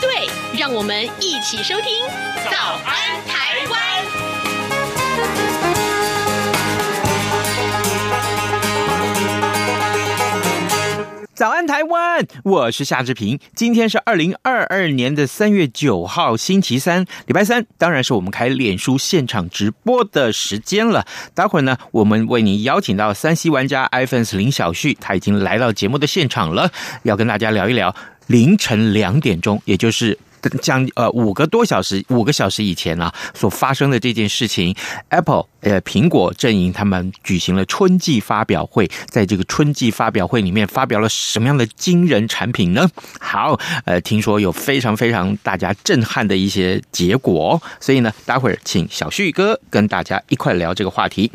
[0.00, 0.28] 对，
[0.58, 2.04] 让我们一起收听
[2.50, 3.80] 《早安台湾》。
[11.34, 12.26] 早安，台湾！
[12.44, 13.38] 我是夏志平。
[13.54, 21.04] 今天是二零二二年的三月九号，星期三，礼拜三，当然是我们开脸书现场直播的时间了。
[21.34, 26.70] 待会儿呢，我们为您邀请到三 C 玩家 iPhone 林小旭，他已经来到节目的现场了，
[27.02, 27.94] 要跟大家聊一聊
[28.26, 30.18] 凌晨两点钟，也就是。
[30.62, 34.72] 将呃五个多小时，五个小时以前啊所发生的这件事情
[35.08, 42.88] ，Apple 呃苹果阵营他们举行了春季发表会，在这个春季发表会里面发表了什么样的惊人产品呢？
[43.18, 51.28] 好，呃，听说有非常非常大家震撼的一些结果，所以呢，待会儿请小旭哥跟大家一块聊这个话题。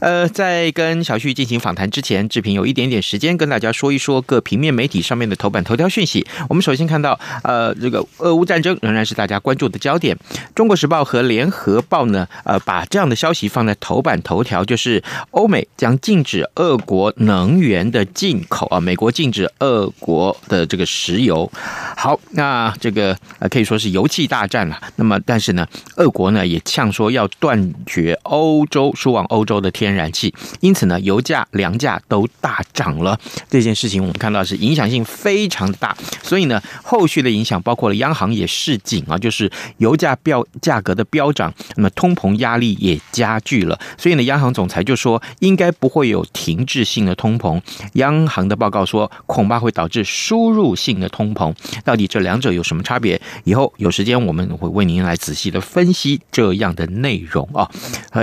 [0.00, 6.26] 呃，在跟小旭进行访谈之前，志平有一点点时间跟大家说一说各平面媒体上面的头版头条讯息。
[6.48, 8.46] 我们首先看到呃这个俄乌。
[8.46, 10.16] 战争仍然是大家关注的焦点。
[10.54, 21.50] 中国时报和联合报呢，呃，把这样的消息放在头版头条，就是欧美将禁止俄国能源的进口啊，美国禁止俄国的这个石油。
[21.96, 24.80] 好，那这个呃可以说是油气大战了。
[24.96, 33.18] 那么，但是呢，俄国呢也呛说要断绝欧洲输往欧洲的天然气，因此呢，油价、粮价都大涨了。
[33.50, 38.26] 这件事情我们看到是影响性非常大，所以呢，后续的影响包括了央行。
[38.36, 43.78] 也示警啊，就是油价飙价格的飙涨，那么通膨压力也加剧了。
[43.98, 47.60] 所以呢，央行总裁就说，应该不会有停滞性的通膨。
[47.94, 51.54] 央行的报告说，恐怕会导致输入性的通膨。
[51.84, 53.20] 到底这两者有什么差别？
[53.44, 57.70] 以后有时间我们会为您来仔细的分析这样的内容啊。
[58.10, 58.22] 好。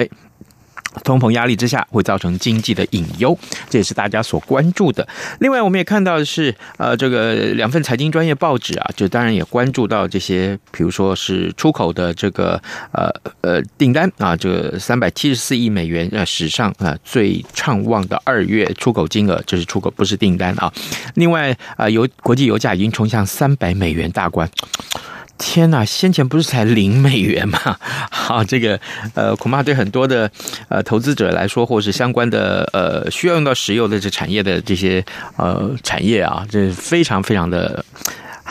[1.04, 3.38] 通膨压力之下会造成经济的隐忧，
[3.70, 5.08] 这也是大家所关注的。
[5.40, 12.62] 另外，我们也看到的是，呃，这个两份财经专业报纸啊，就当然也关注到这些，比如说是出口的这个
[12.92, 13.10] 呃
[13.42, 20.72] 呃订单啊，这个三百七十四亿美元，呃，史上啊最畅旺的二月出口金额，这是出口，不是订单啊。
[21.16, 24.50] 另外啊，油国际油价已经冲向三百美元大关。
[25.38, 27.78] 天呐，先前不是才零美元吗？
[28.10, 28.80] 好， 这个
[29.14, 30.30] 呃，恐怕对很多的
[30.70, 35.04] 呃投资者来说，或是相关的呃需要用到石油的这产业的这些
[35.38, 37.84] 呃产业啊，这非常非常的。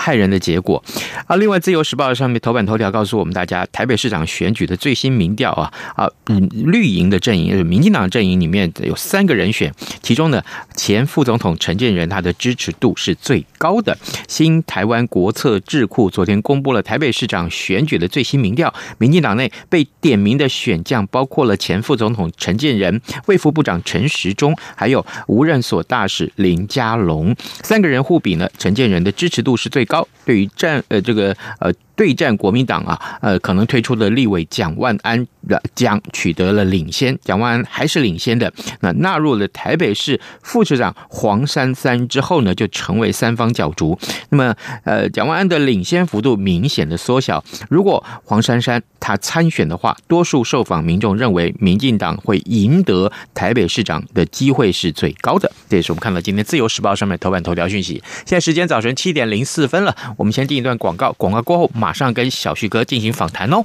[0.03, 0.83] 害人的结果
[1.29, 1.37] 啊！
[1.37, 6.11] 另外，《自由时报》上面头版头条告诉我们大家，台北市长选举的最新民调啊啊，
[6.51, 10.43] 绿营的阵营，民进党阵营里面有三个人选，其中呢，
[10.75, 13.97] 前副总统陈建仁他的支持度是最高的。
[14.27, 27.33] 新台湾国策智库昨天公布了台北市长选举的最新民调，民进党内被点名的选将包括了前副总统陈建仁、卫副部长陈时中，还有无任所大使林佳龙，
[27.63, 30.09] 三个人互比呢，陈建仁的支持度是最高高。
[30.25, 31.71] 对于战呃这个呃。
[32.03, 38.53] 对战国民党啊，呃，可能推出的立委蒋万安的将取得了领先，蒋万安还是领先的。
[38.81, 43.97] 那纳入了台北市副市长黄珊珊之后呢，就成为三方角逐。
[44.31, 44.53] 那么，
[44.83, 47.45] 呃，蒋万安的领先幅度明显的缩小。
[47.71, 55.49] 如果黄珊珊她参选的话，多数受访民众认为民进党会赢得台北市长的机会是最高的。
[55.69, 58.03] 这也是我们看到今天自由时报上面头版头条讯息。
[58.27, 61.92] 现在时间早晨七点零四分了，我们先进一段广告，广告过后马。
[61.93, 63.63] 马上跟小旭哥进行访谈哦。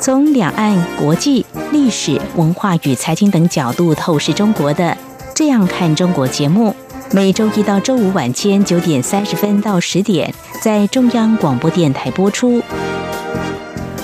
[0.00, 4.84] 从两岸、国际、历史文化与财经等角度透视中国的
[5.36, 6.74] 《这样看中国》节目，
[7.12, 12.60] 每周一到周五晚间九点三十分到十点在中央广播电台播出。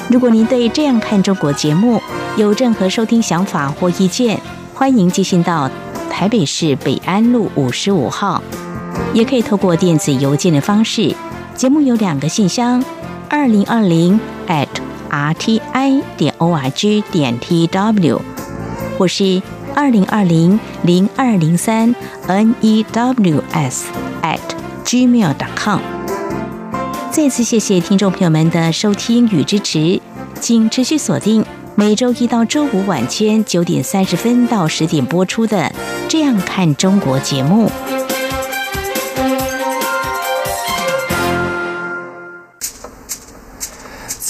[0.08, 2.00] 如果您对《这样看中国》节目
[2.36, 4.40] 有任何收听想法或意见，
[4.72, 5.68] 欢迎寄信到
[6.08, 8.40] 台北市北安路五十五号。
[9.12, 11.14] 也可以透过电子邮件的方式，
[11.54, 12.82] 节目有两个信箱：
[13.28, 14.18] 二零二零
[14.48, 14.66] at
[15.10, 18.18] rti 点 org 点 tw，
[18.98, 19.42] 或是
[19.74, 21.94] 二零二零零二零三
[22.26, 23.82] news
[24.22, 24.40] at
[24.84, 25.80] gmail.com。
[27.10, 30.00] 再次谢谢听众朋友们的收听与支持，
[30.40, 35.58] 请持续锁定每周一到周五晚间九点三十分到十点播出的
[36.08, 37.70] 《这样看中国》节目。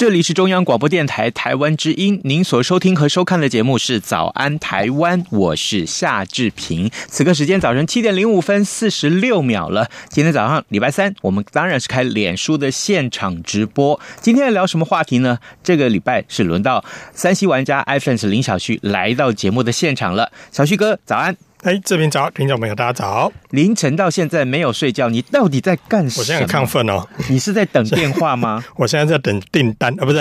[0.00, 6.90] 这里是中央广播电台台湾之音，您所收听和收看的节目是《早安台湾》，我是夏志平。
[7.08, 9.90] 此刻时间早晨七点零五分四十六秒了。
[10.08, 14.00] 今天早上礼拜三，我们当然是开脸书的现场直播。
[14.22, 15.38] 今天要聊什么话题呢？
[15.62, 16.82] 这个礼拜是轮到
[17.12, 20.32] 三 C 玩家 iPhone 林小旭来到节目的现场了。
[20.50, 21.36] 小旭哥，早安。
[21.62, 23.30] 哎，这边早，听众朋友，大家早！
[23.50, 26.20] 凌晨到现在没有睡觉，你到底在干什么？
[26.20, 27.06] 我现在很亢奋哦。
[27.28, 28.64] 你是在等电话吗？
[28.76, 30.18] 我现在在等订单啊，不是？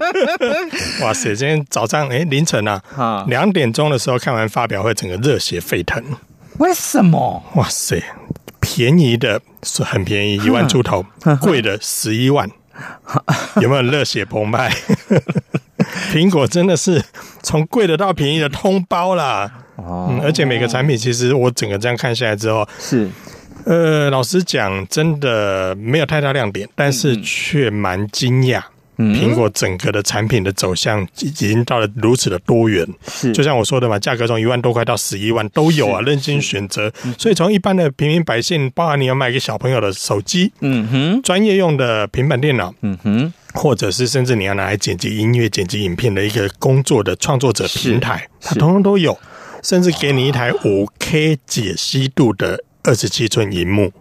[1.04, 6.02] 哇塞，今天早上哎，凌晨啊，啊，两点钟的时候看完发表会，整个热血沸腾。
[6.56, 7.42] 为什么？
[7.56, 8.02] 哇塞，
[8.60, 11.02] 便宜的是很便宜，一万出头；
[11.42, 12.50] 贵的十一万，
[13.60, 14.74] 有没有热血澎湃？
[16.12, 17.02] 苹果真的是
[17.42, 19.50] 从贵的到便宜的通包啦。
[19.78, 23.08] 嗯，而且每个产品其实我整个这样看下来之后，是，
[23.64, 28.62] 呃，老实讲，真的没有太大亮点，但是却蛮惊讶。
[29.02, 36.92] 嗯，苹果整个的产品的走向已经到了如此的多元，是，就像我说的嘛，价格从一万多块到十一万都有啊，任心选择。
[37.16, 49.18] 所以从一般的平民百姓，包含你要买给小朋友的手机，嗯哼，专业用的平板电脑，嗯哼，或者是甚至你要拿来剪辑音乐、剪辑影片的一个工作的创作者平台，它通通都有。
[49.62, 53.92] 甚至给你一台五 K 解析度的二十七寸荧幕，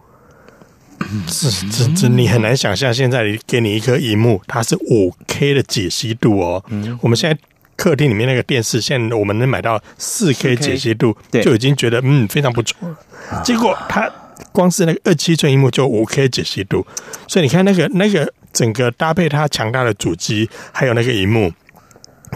[1.28, 6.64] 这这这你很难想象，现在给你一颗荧幕，它是五 K 的解析度哦。
[7.02, 7.38] 我们现在
[7.76, 11.14] 客厅里面那个电视，现在我们能买到四 K 解析度，
[11.44, 13.44] 就已经觉得嗯非常不错了。
[13.44, 14.10] 结果它
[14.54, 16.88] 光是那个二七寸荧幕就五 K 解析度，
[17.28, 21.52] 所以你看那个那个整个搭配它强大的主机，还有那个荧幕。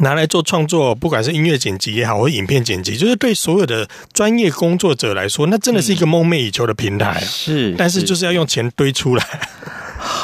[0.02, 7.20] 拿来做创作，不管是音乐剪辑也好，或影片剪辑，就是对所有的专业工作者来说，那真的是一个梦寐以求的平台。
[7.22, 9.24] 是，但是就是要用钱堆出来。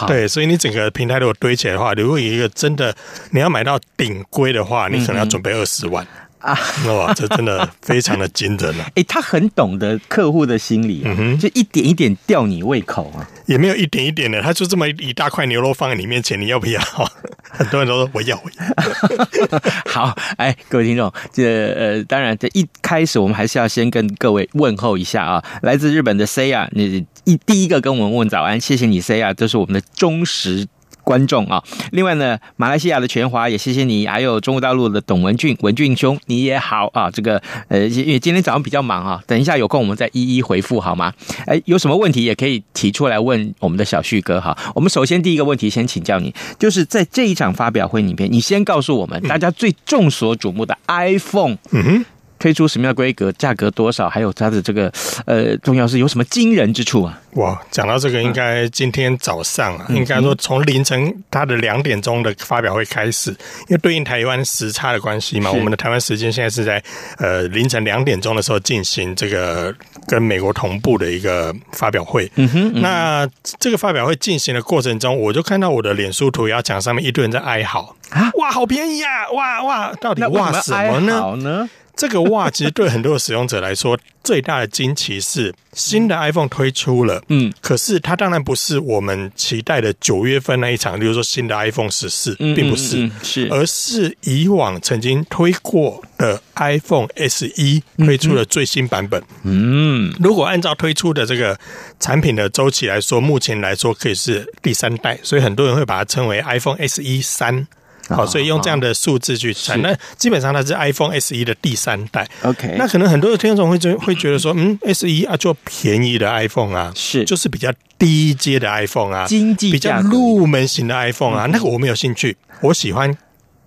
[0.07, 2.95] 对，所以你整个平台如果堆起来的话，如果有一个真的
[3.29, 6.03] 你要买到顶规的话，你可能要准备二十万。
[6.39, 6.57] 啊，
[6.87, 8.85] 哇，这真的非常的惊人了。
[8.95, 13.27] 哎，他很懂得客户的心理，嗯哼，就一点一点吊你胃口啊。
[13.45, 16.79] 也没有一点一点的，他就这么一大块牛肉放在你面前，你要不要？
[17.51, 19.59] 很多人都说我要，我要。
[19.91, 21.43] 好，哎，各位听众，这
[21.73, 25.43] 呃，当然，这一开始我们还是要先跟各位问候一下啊。
[25.61, 30.67] 来自日本的 Saya，你一第一个跟我们问早安，谢谢你 Saya，这是我们的忠实。
[31.03, 37.09] 观众啊，另外呢，马来西亚的全华也谢谢你，还有中国大陆的董文俊，文俊兄你也好啊。
[37.09, 41.13] 这个呃，因为今天早上比较忙啊，等一下有空我们再一一回复好吗？
[41.45, 44.57] 哎，有什么问题也可以提出来问我们的小旭哥哈。
[44.75, 51.57] 我们首先第一个问题先请教你，就是在这一场发表会里面，你先告诉我们大家最众所瞩目的 iPhone。
[51.71, 52.05] 嗯哼。
[52.39, 53.31] 推出什么样的规格？
[53.33, 54.09] 价格多少？
[54.09, 54.91] 还有它的这个
[55.25, 57.21] 呃，重要是有什么惊人之处啊？
[57.33, 63.29] 哇，讲到这个，应该今天早上啊，嗯、应该说从凌晨它的两点钟的发表会开始，
[63.67, 66.81] 因为对应台湾时差的关系嘛，我们的台湾时间现在是在
[67.17, 69.73] 呃凌晨两点钟的时候进行这个
[70.07, 72.31] 跟美国同步的一个发表会。
[72.35, 78.31] 嗯哼，嗯哼，那这个发表会进行的过程中，我就看到我的脸书涂鸦墙上面一堆人在哀嚎啊！
[78.35, 79.29] 哇，好便宜啊！
[79.31, 81.69] 哇哇，到底哇什么呢？
[81.99, 99.21] 这个哇，其实对很多的使用者来说，最大的惊奇是新的 iPhone 推出了，嗯，可是它当然不是我们期待的九月份那一场，比如说新的 iPhone 十四，并不是，是，而是以往曾经推过的 iPhone SE 推出了最新版本。
[99.43, 101.59] 嗯，如果按照推出的这个
[101.99, 107.67] 产品的周期来说，目前来说可以是第三代，所以很多人会把它称为 iPhone SE 三。
[108.09, 112.27] 好，所以用这样的数字去算，那基本上它是 iPhone SE 的第三代。
[112.41, 123.15] OK，那可能很多的听众会觉会觉得说，嗯，SE 啊，就便宜的 iPhone 啊，是，就是比较低阶的 iPhone 啊，经济比较入门型的 iPhone 啊，那个我没有兴趣，我喜欢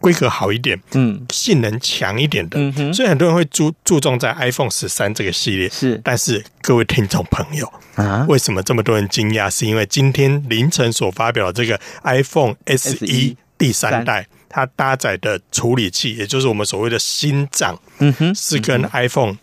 [0.00, 2.58] 规格好一点，嗯，性能强一点的。
[2.58, 5.68] 嗯哼，所以很多人会注注重在 iPhone 十三这个系列。
[5.68, 9.48] 是，但是各位听众朋友啊，为什么这么多人惊讶？
[9.48, 13.36] 是因为今天凌晨所发表的这个 iPhone SE。
[13.62, 19.36] 第三代，它搭载的处理器，也就是我们所谓的心脏，嗯哼，是跟 iPhone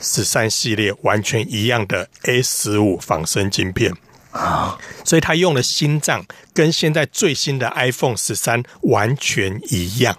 [0.00, 3.92] 十三系列完全一样的 A 十五仿生晶片。
[4.30, 10.16] 啊，所以它用的心脏跟现在最新的 iPhone 十三完全一样。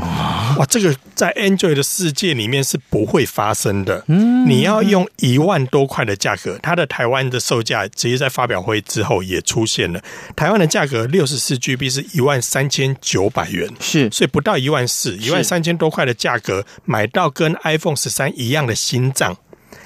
[0.00, 4.04] 哇，这个在 Android 的世界里面是不会发生的。
[4.08, 10.02] 嗯，你要用一万多块的价格，它的台湾的售价直接在发表会之后也出现了。
[10.34, 19.36] 台湾的价格六十四 GB 是一万三千九百元，是，所以不到一万四，一万三千多块的价格买到跟 iPhone 十三一样的心脏，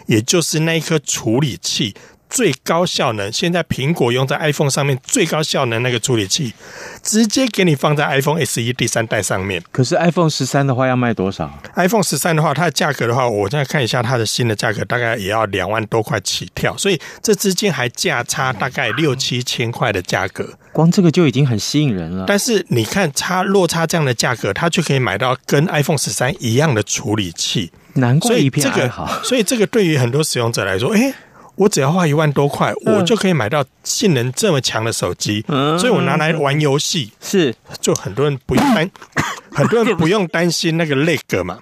[0.06, 1.94] 也就是那一颗处理器。
[2.34, 6.52] 最高效能，现在苹果用在 iPhone 上面最高效能那个处理器，
[7.00, 9.62] 直接给你放在 iPhone SE 第三代上面。
[9.70, 16.76] 可是 iPhone 十三的话要卖多少？iPhone 十三的话，它的价格的话，我再看一下它的新的价格，大概也要两万多块起跳。
[16.76, 22.24] 所以这之间还价差大概六七千块的价格，光这个就已经很吸引人了。
[22.26, 27.70] 但是你看差落差这样的价格，它就可以买到跟 iPhone 十三一样的处理器。
[27.92, 29.22] 难怪一片爱好。
[29.22, 31.14] 所以这个对于很多使用者来说，哎。
[31.56, 38.90] 我只要花一万多块，我就可以买到性能这么强的手机，嗯，所以我拿来玩游戏是，就很多人不用担，
[39.52, 41.58] 很多人不用担心那个 lag 嘛。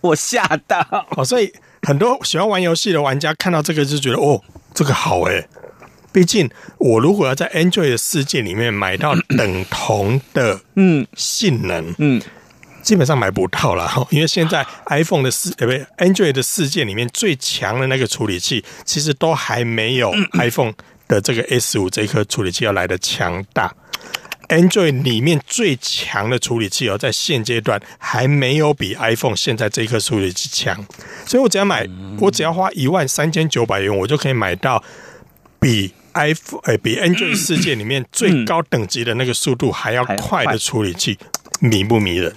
[0.00, 0.78] 我吓到
[1.16, 4.40] 哦，所以很多喜欢玩游戏的玩家看到这个就觉得哦，
[4.72, 5.46] 这个好诶。
[6.10, 6.48] 毕竟
[6.78, 12.22] 我如果要在 Android 的世界里面买到等同的嗯性能嗯。
[12.84, 15.72] 基本上买不到了哈， 因为现在 iPhone 的世呃不
[16.04, 20.72] Android 的世界里面最强的那个处理器，其实都还没有 iPhone
[21.08, 23.74] 的这个 S 五这颗处理器要来的强大。
[24.48, 30.76] Android 里面最强的处理器哦，在现阶段还没有比 iPhone 现在这一颗处理器强，
[31.26, 31.88] 所以我只要买，
[32.20, 34.84] 我只要花一万三千九百元，我就可以买到
[35.58, 41.18] 比 iPhone 哎比 Android 世界里面最高等级的那个速度还要快的处理器，
[41.60, 42.30] 迷不迷人？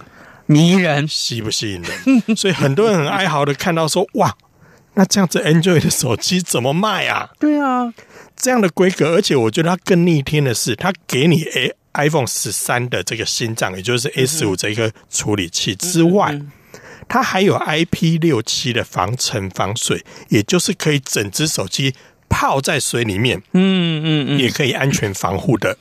[0.48, 2.22] 迷人，吸不吸引人？
[2.36, 4.36] 所以很多人很哀嚎的看到说：“哇，
[4.96, 7.94] 那这样子 Android 的手机怎么卖啊？”对啊，
[8.36, 16.40] 这样的规格，而且我觉得它更逆天的是，它给你 A iPhone 十三的这个心脏，也就是 S 五这个处理器之外，
[17.08, 21.94] 它还有 IP 六七的防尘防水，也就是可以整只手机
[22.30, 25.78] 泡在水里面，嗯嗯嗯，也可以安全防护的。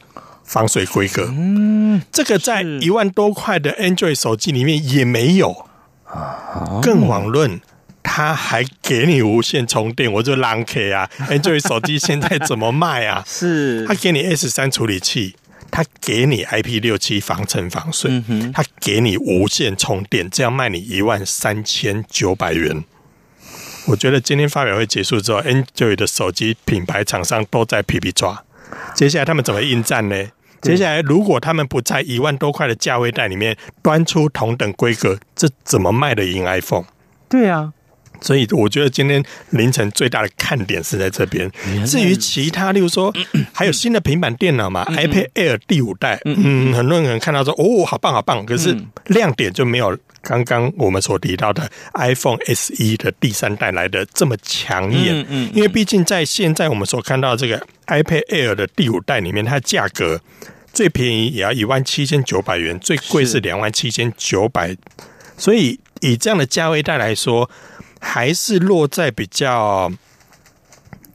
[0.46, 5.66] 防水规格，嗯，这个在一万多块的 Android 手机里面也没有
[6.04, 7.60] 啊，更遑论
[8.02, 13.24] 它还给你无线充电，我就狼 K 啊！Android 手机现在怎么卖啊？
[13.26, 15.34] 是，它给你 S 三处理器，
[15.72, 18.22] 它给你 IP 六七防尘防水，
[18.54, 22.84] 它给你无线充电，这样卖你一万三千九百元。
[23.86, 28.44] 我觉得今天发表会结束之后，Android 的手机品牌厂商都在皮皮抓，
[28.94, 30.26] 接下来他们怎么应战呢？
[30.66, 36.84] 接下来，如果他们不在一万多块的价位带里面端出同等规格，这怎么卖得赢 iPhone？
[37.28, 37.72] 对啊，
[38.20, 41.50] 所以我觉得今天凌晨最大的看点是在这边。
[41.84, 43.12] 至于其他，例如说
[43.52, 55.24] 还有新的平板电脑嘛，iPad Air 第五代，嗯，很多人可能看到说哦，好棒好棒，可是亮点就没有刚刚我们所提到的 iPhone SE 的第三代来的这么抢眼。
[55.28, 60.20] 嗯，因为毕竟在现在我们所看到这个 iPad Air 的第五代里面，它价格。
[60.76, 64.76] 最便宜也要一万七千九百元，最贵是两万七千九百，
[65.38, 67.48] 所以以这样的价位带来说，
[67.98, 69.90] 还是落在比较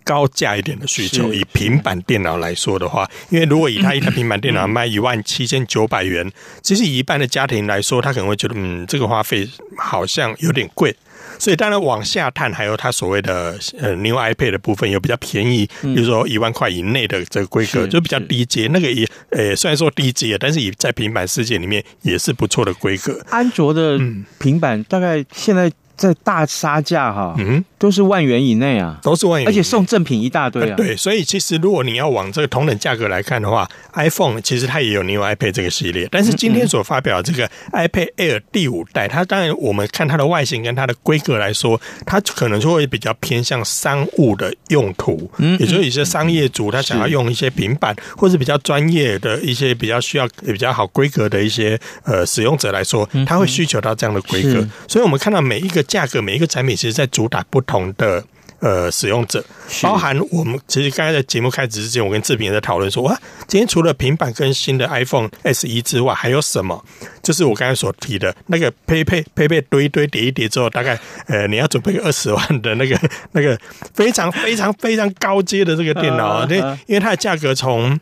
[0.04, 1.32] 高价一点的需求。
[1.32, 6.28] 以平板电脑来说的话，因为如果以他一台平板电脑卖一万七千九百元，
[6.64, 10.96] 其实以一般的家庭来说，他可能会觉得，嗯，这个花费好像有点贵。
[11.42, 18.68] 所以当然往下探，还有它所谓的呃 New iPad 的部分，有比较便宜，比如说一万块以内的这个规格，就比较低阶。
[18.68, 23.20] 那个也呃虽然说低阶，但是也在平板世界里面也是不错的规格。
[23.32, 24.00] 安卓的
[24.38, 25.72] 平板大概现在。
[26.02, 30.76] 在大杀价哈，嗯，都是万元以内啊，都是万元，而且送赠品一大堆啊。
[30.76, 55.86] 对，所以其实如果你要往这个同等价格来看的话，iPhone 其实它也有 New iPad 这个系列，但是今天所发表的这个 iPad Air 第五代，它当然我们看它的外形跟它的规格来说，它可能就会比较偏向商务的用途，嗯，也就是一些商业主他想要用一些平板，或是比较专业的一些比较需要比较好规格的一些呃使用者来说，他会需求到这样的规格，所以我们看到每一个。
[55.92, 58.24] 价格每一个产品其实在主打不同的
[58.62, 59.44] 呃使用者，
[59.82, 63.14] 包含我们其实刚才在节目开始之前，我跟志平也在讨论说，哇，
[63.46, 66.82] 今天除了平板跟新的 iPhone SE 之外，还有什么？
[67.22, 72.98] 就是我刚才所提的那个配配配配堆一堆叠一叠之后，大概呃你要准备个二十万的那个
[73.34, 73.60] 那个
[73.94, 78.00] 非常非常非常高阶的这个电脑啊，对，因为它的价格从。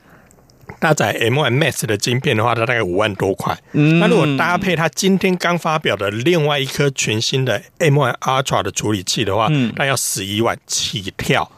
[0.80, 3.58] 搭载 M1 Max 的晶片的话，它大概五万多块。
[3.74, 11.50] 嗯，那如果搭配它今天刚发表的另外一颗全新的 M1 Ultra 的处理器的话，嗯，那要十一万起跳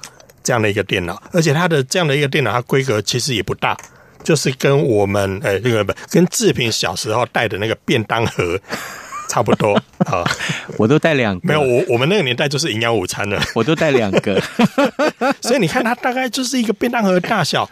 [0.44, 1.22] 这样的一个电脑。
[1.34, 3.78] 而且它的这样的一个电脑，它规格其实也不大，
[4.24, 8.60] 就是跟我们呃那个不跟志平小时候带的那个便当盒
[9.30, 9.76] 差不多
[10.06, 10.24] 啊。
[10.78, 14.42] 我都带两个，没有我我们那个年代就是营养午餐了，我都带两个，
[15.42, 17.70] 所以你看它大概就是一个便当盒的大小。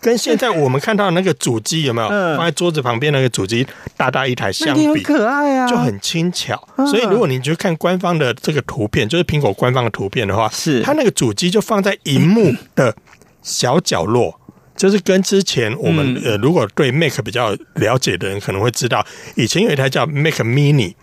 [0.00, 2.08] 跟现在我们看到的那个主机有没有？
[2.08, 3.66] 放在桌子旁边那个主机
[3.96, 6.56] 大大一台相比，很可爱啊，就很轻巧。
[6.76, 10.82] 所以如果你去看官方的这个图片，就是苹果官方的图片的话，是。
[10.82, 12.94] 它那个主机就放在荧幕的
[13.42, 14.40] 小角落，
[14.76, 20.94] 就是跟之前我们呃，如果对 Mac 比较了解的人可能会知道，以前有一台叫 Mac Mini。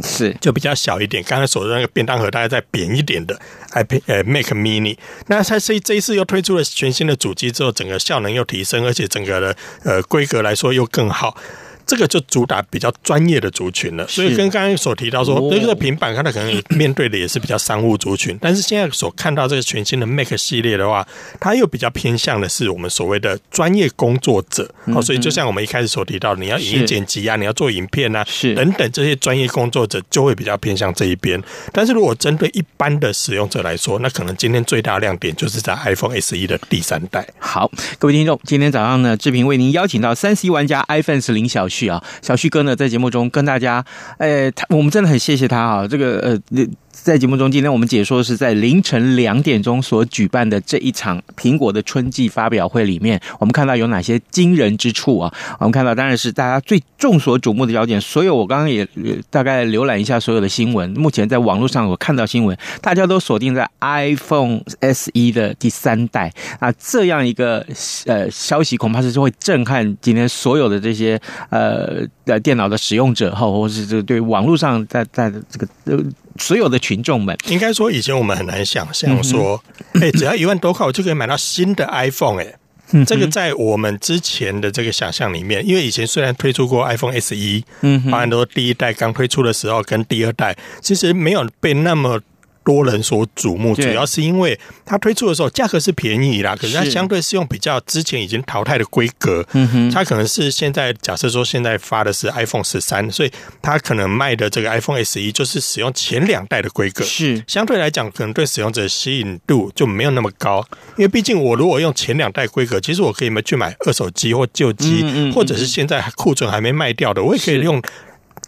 [0.00, 1.22] 是，就比较小一点。
[1.24, 3.38] 刚才所说的那个便当盒，大概再扁一点的
[3.72, 4.96] iPad 呃 Mac Mini。
[5.26, 11.36] 那它这这一次又推出了全新的主机之后，整个效能又提升，而且整个的呃规格来说又更好。
[11.86, 21.06] 这个就主打比较专业的族群了，所以跟刚刚所提到说，这个平板它可能面对的也是比较商务族群，但是现在所看到这个全新的 Mac 系列的话，
[21.40, 24.70] 它又比较偏向的是我们所谓的专业工作者。
[24.86, 31.42] 哦，所以就像我们一开始所提到，你要影音剪辑啊，你要做影片啊，是等等这些专业工作者就会比较偏向这一边。
[31.72, 37.26] 但是如果针对一般的使用者来说，那可能今天最大亮点就是在 iPhone SE 的第三代。
[37.38, 43.84] 好，各位听众，今天早上呢，志平为您邀请到三 C 玩家 iPhone 零小啊，小旭哥呢，在节目中跟大家，
[44.18, 46.66] 哎，他我们真的很谢谢他啊，这个呃。
[46.92, 55.32] 在节目中，今天我们解说的是在凌晨两点钟所举办的这一场苹果的春季发表会里面，我们看到有哪些惊人之处啊？
[55.58, 58.00] 我们看到当然是大家最众所瞩目的焦点。
[58.00, 58.86] 所有我刚刚也
[59.30, 66.30] 大概浏览一下所有的新闻，目前在网络上我看到新闻，大家都锁定在 iPhone SE 的第三代
[66.60, 67.66] 啊，这样一个
[68.06, 75.98] 呃消息，恐怕是会震撼今天所有的这些呃的电脑的使用者哈，或者是这对网络上在在这个呃。
[76.38, 79.62] 所有的群众们，应该说以前我们很难想象说，
[79.94, 92.20] 哎，只要一万多块，我就可以买到新的 iPhone，哎，这个在我们之前的这个想象里面，因为以前虽然推出过 iPhone SE，嗯，当然都第一代刚推出的时候跟第二代，其实没有被那么。
[92.64, 107.42] 多人所瞩目，主要是因为它推出的时候价格是便宜啦，可是它相对是用比较之前已经淘汰的规格，嗯哼，它可能是现在假设说现在发的是 iPhone 十三，所以它可能卖的这个 iPhone S 一就是使用前两代的规格，是。
[107.46, 110.64] 相对来讲可能对使用者吸引度就没有那么高，
[110.96, 117.82] 因为毕竟我如果用前两代规格，其实我可以去买二手机或旧机，或者是现在库存还没卖掉的，我也可以用。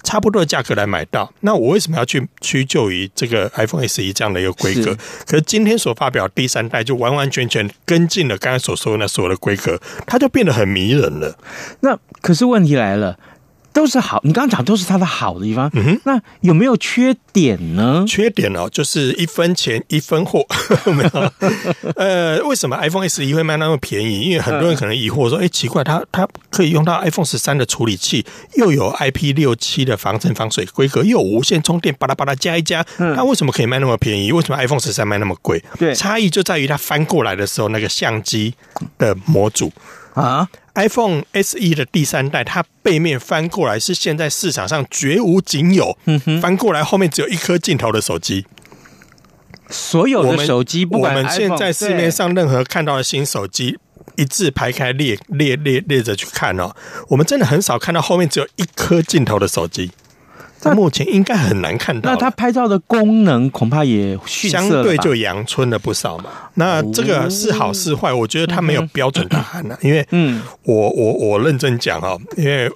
[0.05, 4.83] 差不多的价格来买到，那我为什么要去屈就于这个 iPhone SE 这样的一个规格？
[4.83, 11.37] 是可是今天所发表第三代就完完全全跟进了刚才所说的那所有的规格，它就变得很迷人了。
[11.81, 13.19] 那可是问题来了。
[13.75, 15.69] 都是好，你刚刚讲都是它的好的地方。
[15.75, 18.05] 嗯哼，那有没有缺点呢？
[18.09, 20.47] 缺点哦，就是一分钱一分货。
[20.95, 21.33] 没有，
[21.97, 24.21] 呃，为什么 iPhone SE 会卖那么便宜？
[24.21, 34.31] 因为很多人可能疑惑说，哎，奇怪，它它可以用到 iPhone 十三的处理器，又有 IP 六七的防尘防水规格，又有无线充电，巴拉巴拉加一加，它为什么可以卖那么便宜？
[34.31, 35.61] 为什么 iPhone 十三卖那么贵？
[35.77, 38.55] 对，差异就在于它翻过来的时候那个相机
[38.97, 39.73] 的模组。
[40.15, 45.97] 啊，iPhone SE 的第三代，它背面翻过来是现在市场上绝无仅有。
[46.05, 48.47] 嗯，翻过来后面只有一颗镜头的手机。
[49.71, 53.79] 所有的手机，不管我们现在市面上任何看到的新手机，
[54.17, 56.77] 一字排开列列列列着去看哦，
[57.09, 59.91] 我们真的很少看到后面只有一颗镜头的手机。
[60.64, 62.11] 那目前应该很难看到。
[62.11, 66.31] 那它拍照的功能恐怕也相对就阳春了不少嘛。
[66.55, 68.12] 那这个是好是坏？
[68.12, 69.77] 我觉得它没有标准答案呢。
[69.83, 72.70] 因为，嗯，我我我认真讲哈，因为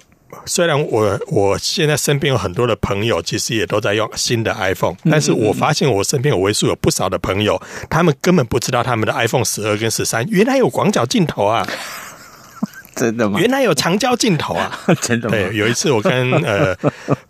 [0.45, 11.67] 虽然我我现在身边有很多的朋友，其实也都在用新的 iPhone，但是我发现我身边有为数有不少的朋友，他们根本不知道他们的 iPhone 十二跟十三原来有广角镜头啊。
[12.99, 13.39] 真的吗？
[13.39, 14.77] 原来有长焦镜头啊！
[15.01, 15.35] 真的吗？
[15.35, 16.75] 对，有一次我跟 呃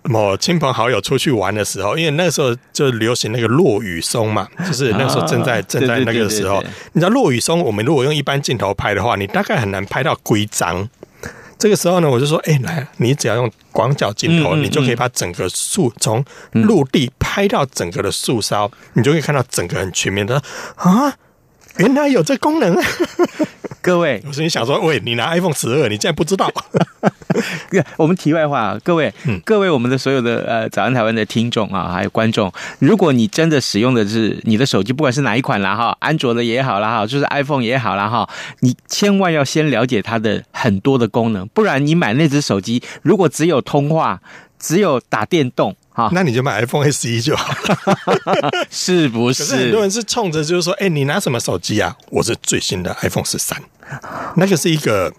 [0.03, 10.89] 某亲朋好友出去玩的时候，因为那个时候就流行那个落雨松嘛，就是那个时候正在正在那个时候，你知道落雨松，我们如果用一般镜头拍的话，你大概很难拍到规章。
[11.59, 20.41] 这个时候呢，我就说，哎，来，你只要用广角镜头，你就可以把整个树从陆地拍到整个的树梢，你就可以看到整个很全面的
[20.75, 21.13] 啊。
[21.79, 22.85] 原来有这功能，啊
[23.81, 26.51] 各位，我心想说，喂，你拿 iPhone 十二，你竟然不知道？
[27.95, 44.19] 我们题外话，各位，嗯、各位，我们的所有的呃早安台湾的听众啊，还有观众，如果你真的使用的是你的手机，不管是哪一款啦哈，安卓的也好啦哈，就是 iPhone 也好啦哈，你千万要先了解它的很多的功能，不然你买那只手机，如果只有通话，
[44.59, 45.73] 只有打电动。
[46.13, 47.53] 那你就买 iPhone SE 就好，
[48.69, 49.43] 是不是？
[49.43, 51.95] 可是很多人是冲着就是说，哎、欸，你拿什么手机啊？
[52.09, 53.61] 我是最新的 iPhone 十三，
[54.35, 55.11] 那个是一个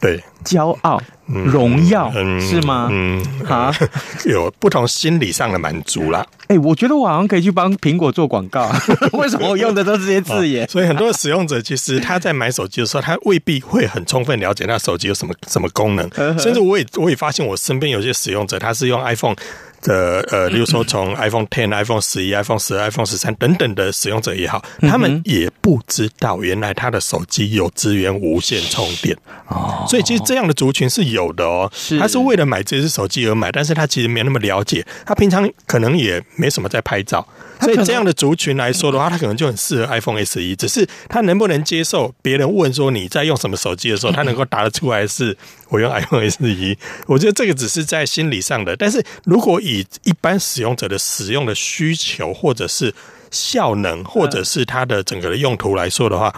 [0.00, 1.00] 对骄傲。
[1.30, 2.88] 荣耀、嗯是吗？
[2.90, 3.70] 嗯，啊，
[4.24, 6.26] 有不同心理上的满足啦。
[6.46, 8.66] 哎、我觉得我好像可以去帮苹果做广告，
[9.12, 10.64] 为什么我用的都是这些字眼？
[10.64, 19.36] 哦所以很多的使用者其实他在买手机的时候，他未必会很充分了解那手机有什么什么功能，甚至我也我也发现我身边有些使用者，他是用 iPhone。
[19.82, 29.16] 的呃，例如说从 iPhone Ten、iPhone 十一、iPhone 十二、iPhone 十三等等的使用者也好，他们也不知道原来他的手机有支援无线充电。
[29.46, 29.84] 哦。
[29.88, 37.26] 所以其实这样的族群是有的哦，他是为了买这只手机而买，但是他其实没那么了解，他平常可能也没什么在拍照，
[37.60, 40.56] 所以这样的族群来说的话，他可能就很适合 iPhone SE。
[40.56, 45.36] 只是他能不能接受别人问说你在用什么手机的时候，他能够答得出来是
[45.68, 46.76] 我用 iPhone SE。
[47.06, 52.94] 我觉得这个只是在心理上的，但是如果以一般使用者的使用的需求，或者是
[53.30, 56.34] 效能，或者是它的整个的用途来说的话，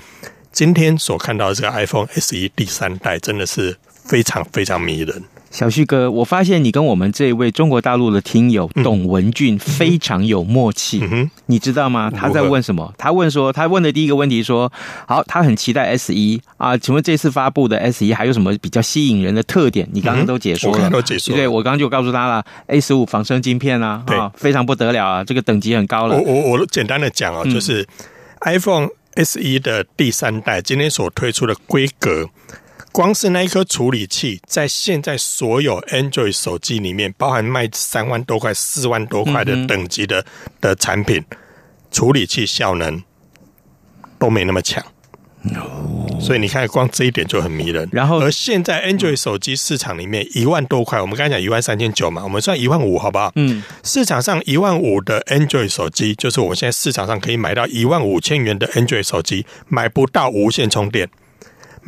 [0.53, 5.23] 今天所看到的这个 iPhone SE 第三代真的是非常非常迷人。
[5.51, 12.09] 小旭哥，我发现你跟我们这一位中国大陆的听友董文俊非常有默契，嗯，你知道吗？
[12.09, 12.95] 他在问什么？
[12.97, 14.73] 他问说，他问的第一个问题说，
[15.09, 19.89] 好，他很期待 S 一啊，请问这次发布的 S 一还有什么比较吸引人的特点？
[19.93, 26.17] 你刚刚都解说了，嗯、我刚刚都解说了，对，我刚刚就告诉他了，A 十五仿生晶片啊，对啊，非常不得了啊，这个等级很高了。
[26.17, 27.85] 我我我简单的讲啊，就是
[28.43, 32.29] iPhone S 一的第三代今天所推出的规格。
[32.93, 40.25] 光是那一颗处理器，在现在所有 Android 手机里面，包含卖三万多块、四万多块的等级的
[40.61, 41.25] 的产品，
[41.91, 43.03] 处理器效能
[44.19, 44.85] 都没那么强。
[46.21, 47.89] 所以你看，光这一点就很迷人。
[47.93, 53.33] 然后，而现在 Android 手机市场里面一万多块，我们刚才讲一万三千九嘛，我们算一万五好不好？
[53.37, 61.09] 嗯，市场上一万五的 Android 手机，就是我们现在市场上可以买到一万五千元的 Android 手机，买不到无线充电。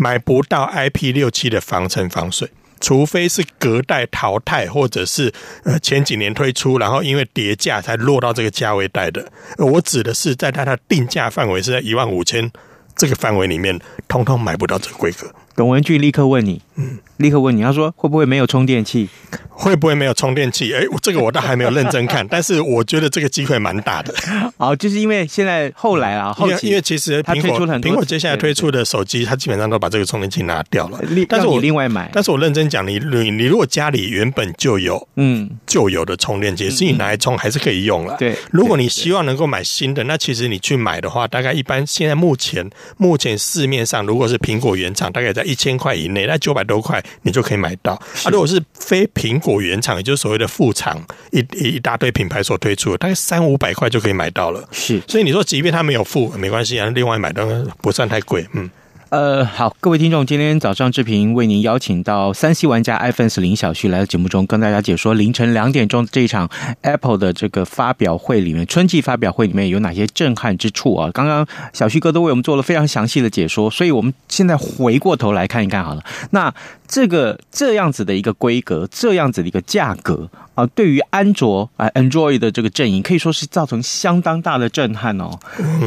[0.02, 9.30] 买不到 IP 六七的防尘防水，除非是隔代淘汰，或者是呃前几年推出，然后因为叠价才落到这个价位带的。
[9.58, 12.50] 我指的是在它的定价范围是在一万五千
[12.96, 15.32] 这个范围里面，通通买不到这个规格。
[15.54, 19.08] 董文俊立刻问你，嗯，立刻问你，他说会不会没有充电器？
[19.50, 20.72] 会不会没有充电器？
[20.74, 24.12] 哎、欸，这个我倒还没有认真看， 但是我觉得这个机会蛮大的。
[24.56, 30.98] 哦，就是因为现在后来啊，后期因为其实苹果苹果接下来推出的手机，它基本上都把这个充电器拿掉了。
[31.28, 38.16] 但是我另外买，但是我认真讲，你你你如果家里原本就有嗯旧有的充电器，是你拿来充还是可以用了。
[38.18, 47.92] 对，如果你希望能够买新的，那其实你去买的话，大概一般现在目前目前市面上如果是苹果原厂，大概在一千块以内，那九百多块你就可以买到。
[47.92, 54.68] 啊，如果是非苹果原厂，也就是所谓的副厂，一一大堆品牌所推出的，大概三五百块就可以买到了。
[54.72, 57.46] 是，所以你说，即便它没有付，没关系啊，另外买都
[57.80, 58.46] 不算太贵。
[58.52, 58.70] 嗯。
[59.12, 66.48] 呃，好，各位听众，今天早上志平为您邀请到三 C 玩家 iPhone 林小旭来到节目中，跟大家解说凌晨两点钟这一场
[66.80, 71.10] Apple 的这个发表会里面，春季发表会里面有哪些震撼之处啊？
[71.12, 76.02] 刚刚小旭哥都为我们做了非常详细的解说，所以我们现在回过头来看一看好了。
[76.30, 76.54] 那
[76.88, 85.30] 这个这样子的一个规格，这样子的一个价格啊，对于安卓啊 Android 的这个阵营，可以说是造成相当大的震撼哦。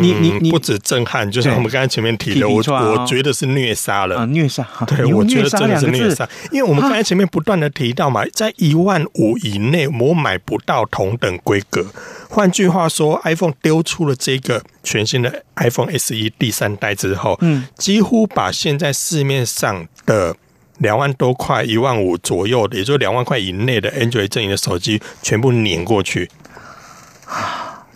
[0.01, 4.67] 你你你不止震撼，就像我们刚才前面提的，我我觉得是虐杀了啊，虐杀！
[4.87, 11.85] 对，我觉得真的是虐杀，因为我们刚才前面不断的提到嘛，在一万五以内，我买不到同等规格。
[12.29, 20.35] 换句话说，iPhone 丢出了这个全新的 iPhone SE 第三代之后，嗯，几乎把现在市面上的
[20.79, 26.29] 两万多块、一万五左右的，也就两万块以内的 Android 阵营的手机，全部碾过去。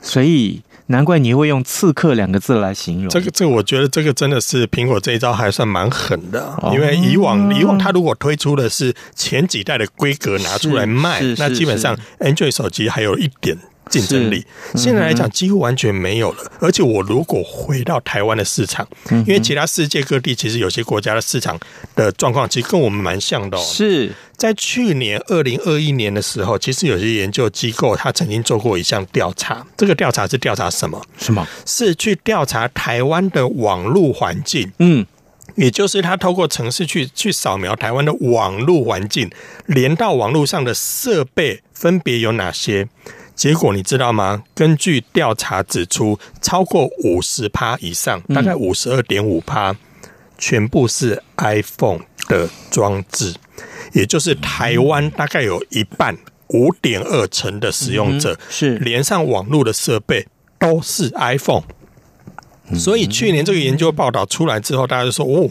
[0.02, 0.62] 所以。
[0.92, 3.30] 难怪你会用“刺客”两个字来形容这个。
[3.30, 6.58] 这个，我觉得这个真的是苹果这一招还算蛮狠的。
[6.74, 13.56] 因为以往以往它如果推出的是前几代的规格拿出来卖，那基本上 Android 手机还有一点
[13.89, 14.45] 竞争力。
[14.75, 16.52] 现在来讲几乎完全没有了。
[16.60, 21.60] 而且我如果回到台湾的市场，因为其他世界各地其实有些国家的市场
[21.95, 23.62] 的状况其实跟我们蛮像的哦。
[23.62, 24.13] 是。
[24.38, 29.67] 在去年二零二一年的时候，其实有些研究机构他曾经做过一项调查。
[29.75, 31.02] 这个调查是调查什么？
[31.17, 31.45] 什么？
[31.65, 34.71] 是去调查台湾的网络环境。
[34.80, 35.06] 嗯，
[35.56, 39.30] 也就是他透过城市去去扫描台湾的网络环境，
[39.65, 42.88] 连到网络上的设备分别有哪些？
[43.39, 44.43] 结果你知道吗？
[44.54, 49.73] 根据调查指出，超过五十趴以上，大概五十二点五趴，
[50.38, 53.34] 全部是 iPhone 的装置。
[53.93, 56.17] 也就是台湾大概有一半
[56.49, 58.78] 五点二成的使用者是。
[58.80, 60.28] 连上网络的设备
[60.60, 61.63] 都是 iPhone，
[62.75, 65.49] 所以去年这个研究报道出来之后，大家就说：“哦，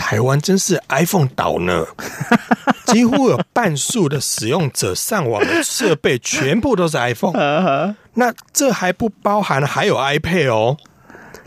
[0.00, 1.84] 台湾真是 iPhone 岛呢。
[2.90, 7.94] ”几乎有半数的使用者上网的设备全部都是 iPhone。
[8.14, 10.76] 那这还不包含还有 iPad 哦。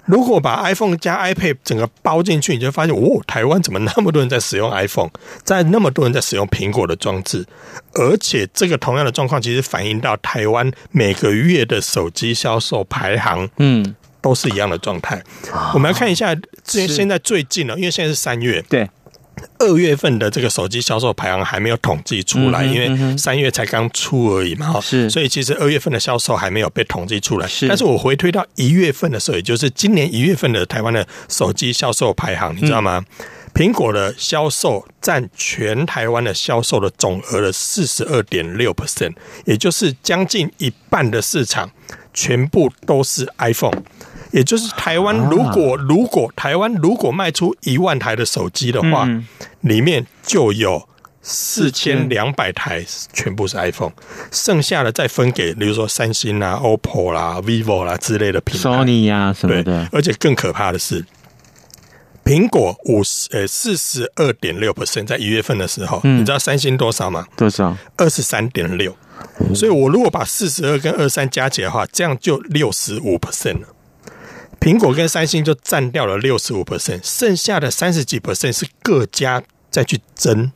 [0.06, 5.10] 如果把 iPhone 加 iPad 整个包进去，你就发现哦，台湾怎么那么多人在使用 iPhone，
[5.44, 7.46] 在那么多人在使用苹果的装置，
[7.94, 15.22] 而且这个同样的状况其实反映到台湾每个月的手机销售排行，嗯，都是一样的状态。
[15.76, 18.90] 我们来看一下，现现在最近了，因为现在是三月，对。
[19.58, 27.48] 二月份的这个手机销售排行还没有统计出来，因为三月才刚出而已嘛，哈是，所以其实二月份的销售还没有被统计出来。
[27.48, 33.04] 是，但是我回推到一月份的时候，也就是今年一月份的台湾的手机销售排行，你知道吗？
[33.54, 39.14] 苹果的销售占全台湾的销售的总额的四十二点六 percent，
[39.46, 41.70] 也就是将近一半的市场
[42.14, 43.84] 全部都是 iPhone。
[44.34, 49.08] 也就是台湾，如果如果台湾如果卖出一万台的手机的话，
[49.62, 50.90] 里面就有
[51.22, 53.94] 四千两百台全部是 iPhone，
[54.32, 59.88] 剩下的再分给，比如说三星啦、OPPO 啦、vivo 啦之类的品牌，Sony 呀什么的。
[59.92, 61.06] 而且更可怕的是，
[62.26, 67.28] 苹果五十呃四十二点六 percent，在一月份的时候，你知道三星多少吗？
[67.38, 67.78] 多少？
[67.98, 68.96] 二十三点六。
[69.56, 73.68] 所以我如果把四十二跟二三加起来的话，这样就六十五 percent 了。
[74.64, 80.50] 苹果跟三星就占掉了六十五 percent，剩下的三十几 percent 是各家再去争，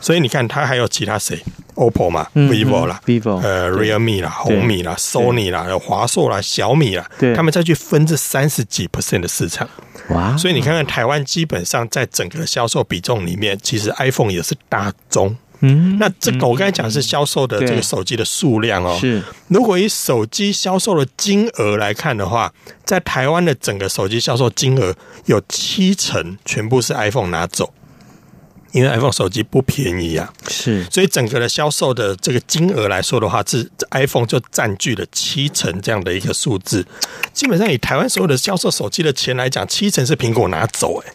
[0.00, 1.40] 所以你看，它还有其他谁
[1.76, 9.68] ？OPPO 嘛，vivo 啦，vivo，呃，realme 啦，红米啦，Sony 啦，有华硕啦，小米啦，他们再去分这三十几 percent 的市场。
[10.08, 10.36] 哇！
[10.36, 15.36] 所以你看看台湾，基本上在整个销售比重里面，其实 iPhone 也是大宗。
[15.66, 18.96] 嗯，那这个我刚才讲的是销售的这个手机的数量哦。
[19.00, 22.52] 是，如果以手机销售的金额来看的话，
[22.84, 27.72] 在台湾的整个手机销售金额有七成全部是 iPhone 拿走，
[28.72, 30.30] 因为 iPhone 手机不便宜啊。
[30.48, 36.84] 是，所以整个的销售的这个金额来说的话，是 iPhone 就占据了七成这样的一个数字。
[37.32, 41.12] 基本上以台湾所有的销售手机的钱来讲，七成是苹果拿走，欸，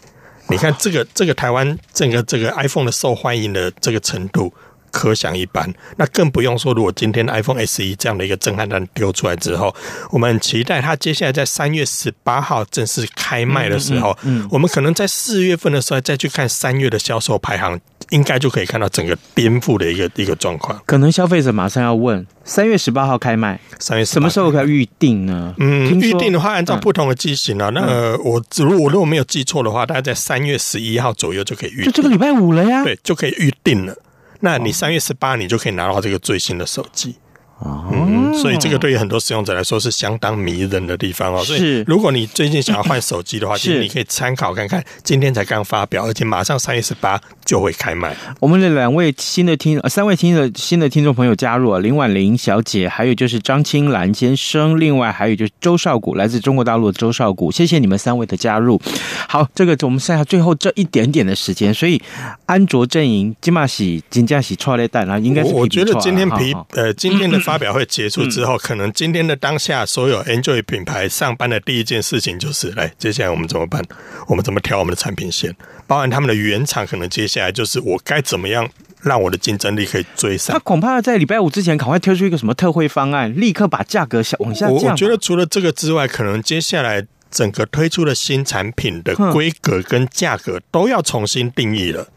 [0.50, 4.52] 你看这个这个台湾整个这个 iPhone 的受欢迎的这个程度，
[4.90, 5.72] 可想一般。
[5.96, 9.74] 那更不用说，如果今天 iPhone SE 这样的一个震撼弹丢出来之后，
[10.10, 20.80] 我们很期待它接下来在三月十八号正式开卖的时候，嗯，我们可能在四月份的时候再去看三月的销售排行，应该就可以看到整个颠覆的一个一个状况。
[20.86, 22.24] 可能消费者马上要问。
[22.44, 25.54] 三月十八号开卖，三月什么时候可以预定呢？
[25.58, 32.82] 嗯，预定的话，按照不同的机型啊，嗯、那个我如果如果没有记错的话，大概在三月十一号左右就可以预定，就这个礼拜五了呀。
[32.82, 33.94] 对，就可以预定了。
[34.40, 37.14] 那你三月十八，你就可以拿到这个最新的手机。
[37.62, 41.44] 嗯，所以这个对于很多使用者来说是相当迷人的地方哦。
[41.44, 47.20] 所以如果你最近想要换手机的话， 其实你可以参考看看，今天才刚发表，而且马上三月十八
[47.50, 48.14] 就会开卖。
[48.38, 58.80] 我们的两位新的听，三位听的新的听众朋友加入了林婉玲小姐，还有就是张青兰先生，另外还有就是周少谷，来自中国大陆的周少谷，谢谢你们三位的加入。
[59.26, 62.00] 好，这个我们剩下最后这一点点的时间，所以
[62.46, 67.40] 安卓阵营金马喜金价喜错了蛋啊，应该是我觉得今天皮呃 今天的。
[67.40, 73.82] 发表会结束之后，可能今天的当下，所有 Android 品牌上班的第一件事情就是：来，接下来我们怎么办？
[74.28, 75.56] 我们怎么调我们的产品线？
[75.86, 78.68] 包含他们的原厂，可能接下来就是我该怎么样
[79.02, 80.54] 让我的竞争力可以追上？
[80.54, 84.74] 他恐怕在礼拜五之前，赶快推出一个什么特惠方案，立刻把价格下往下降。
[84.74, 92.08] 我觉得除了这个之外，可能接下来整个推出的新产品的规格跟价格都要重新定义了。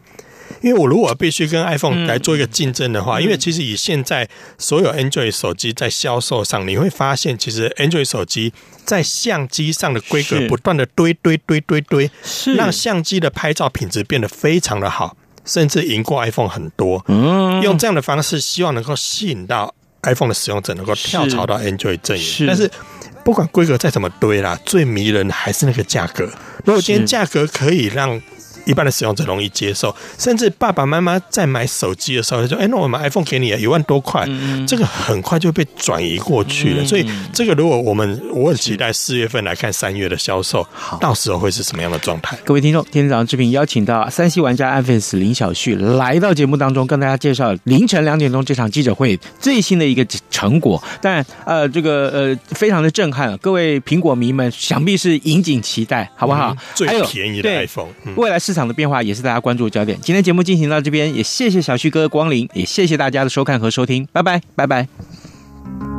[0.64, 8.50] 因为我如果必须跟 iPhone 来做一个竞争的话，因为其实以现在所有 Android 手机在销售上，你会发现，其实 Android 手机
[8.82, 12.54] 在相机上的规格不断的堆堆堆堆堆，是。
[12.54, 17.04] 让相机的拍照品质变得非常的好，甚至赢过 iPhone 很多。
[17.08, 19.74] 嗯，用这样的方式，希望能够吸引到
[20.04, 22.46] iPhone 的使用者能够跳槽到 Android 阵营。
[22.46, 22.70] 但是
[23.22, 26.24] 不管规格再怎么堆啦，最迷人的还是那个价格。
[26.64, 28.18] 如果今天价格可以让
[28.64, 36.82] 一般的使用者容易接受，甚至爸爸妈妈在买手机的时候就说：“哎，那我买 iPhone 给你一万多块，嗯、这个很快就被转移过去了。
[36.82, 40.66] 嗯”所以，这个如果我们我很期待四月份来看三月的销售，
[40.98, 42.38] 到时候会是什么样的状态？
[42.42, 50.82] 各位听众，今天早上视频邀请到三 C 玩家 iPhone 林小旭来到节目当中，跟大家介绍凌晨两点钟这场记者会最新的一个成果。
[51.02, 56.50] 但，呃，这个呃非常的震撼，各位苹果迷们想必是引颈期待，好不好？
[56.52, 58.53] 嗯、最便宜的 iPhone，、嗯、未来是。
[58.54, 59.98] 场的变化也是大家关注的焦点。
[60.00, 64.06] 今天节目进行到这边也谢谢小旭哥光临也谢谢大家的收看和收听。
[64.12, 65.93] 拜拜拜拜。